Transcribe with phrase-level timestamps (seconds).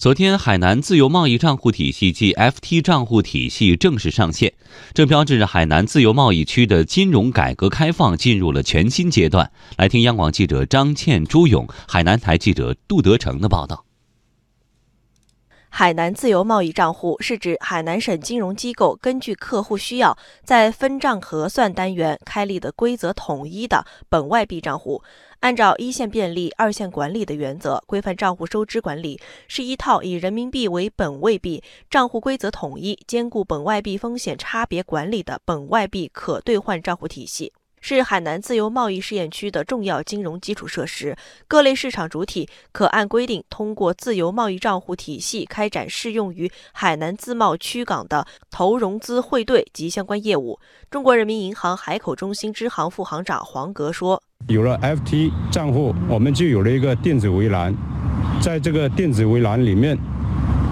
[0.00, 4.54] 昨天，海南自由贸易账户体系即 FT 账户体系正式上线，
[4.94, 9.52] 这标志着海南自由贸易区的金融改革开放进入了全新阶段。
[9.76, 13.84] 来听央广记者张倩、朱勇、海南台记者杜德成的报道。
[15.72, 25.02] 海南自由贸易账户是指海南省金融机构根据客户需要，在分账核算单元开立的规则统一的本外币账户。
[25.38, 29.18] 按照一线便利、二线管理的原则规范账户收支管理，
[29.48, 41.16] 是一套以人民币为本位币、账户规则统一、兼顾本外币风险差别管理的本外币可兑换账户体系，是海南自由贸易试验区的重要金融基础设施。
[41.48, 50.58] 各类市场主体可按规定通过自由贸易账户体系开展适用于海南自贸区港的投融资汇兑及相关业务。
[50.90, 54.22] 中国人民银行海口中心支行副行长黄格说。
[54.48, 57.74] 有了 FT 账户，我们就有了一个电子围栏，
[58.40, 59.96] 在这个电子围栏里面，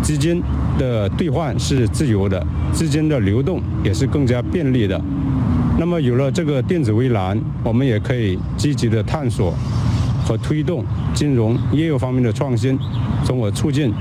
[0.02, 0.42] 资金
[0.78, 4.98] 的兑换是自由的，资金的流动也是更加便利的。
[5.78, 9.54] 那么有了这个电子围栏，我们也可以积极的探索
[10.26, 10.84] 和推动
[11.14, 12.76] 金融业务方面的创新，
[13.24, 13.94] 从而促进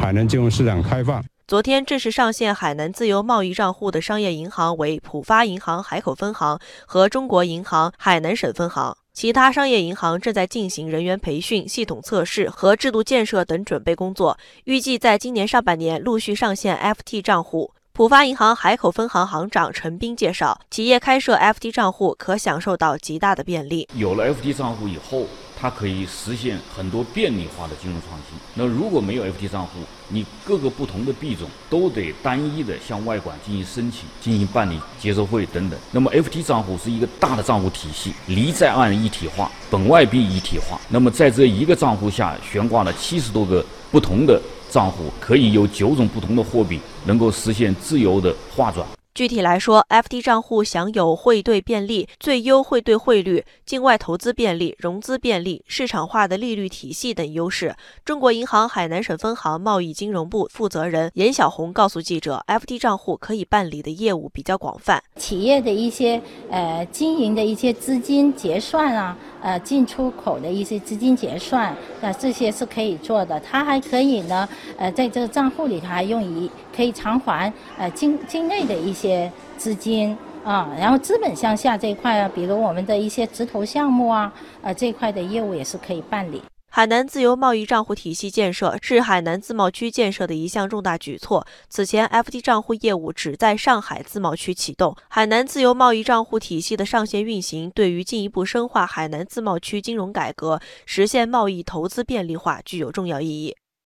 [0.00, 1.20] 海南金融市场开放。
[1.48, 8.96] 昨天正式上线海南自由贸易账户的商业银行为浦发银行海口分行和中国银行海南省分行。
[9.12, 17.72] 其他商业银行正在进行人员培训、系统测试和制度建设等准备工作，预计在今年上半年陆续上线 FT 账户。
[17.96, 23.88] 浦发银行海口分行行长陈斌介绍，企业开设 FT 账户可享受到极大的便利。
[23.94, 25.28] 有了 FT 账户以后。
[25.56, 28.38] 它可以实现很多便利化的金融创新。
[28.54, 29.78] 那如果没有 FT 账户，
[30.08, 35.78] 你各个不同的币种都得单一的向外管进行申请、进行办理接收会等等。
[35.90, 40.78] 那么 FT 账户是一个大的账户体系，离在岸一体化，本外币一体化。
[40.88, 44.38] 那么在这一个账户下悬挂了七十多个不同的
[44.74, 48.84] 账户，可以有九种不同的货币能够实现自由的划转。
[49.14, 57.72] 具体来说，FT 账户享有汇兑便利、最优汇兑汇率、境外投资便利、融资便利、市场化的利率体系等优势。
[58.04, 66.20] 中国银行海南省分行贸易金融部负责人严小红告诉记者，FT 账户可以办理的业务比较广泛，企业的一些
[66.50, 73.38] 呃经营的一些资金结算啊，呃进出口的一些资金结算，那这些是可以做的。
[73.40, 79.30] 它还可以呢，呃在这个账户里头还用于可以偿还呃境境内的一些。
[79.56, 84.30] 资金啊，然后资本向下这一块啊，比如我们的一些直投项目啊，
[84.62, 86.42] 呃，这块的业务也是可以办理。
[86.76, 91.46] 海南自由贸易账户体系建设是海南自贸区建设的一项重大举措。
[91.68, 94.96] 此前，FT 账户业务只在上海自贸区启动。
[95.06, 103.54] 海南自由贸易账户体系的上线运行，对于进一步深化海南自贸区金融改革、实现贸易投资便利化具有重要意义。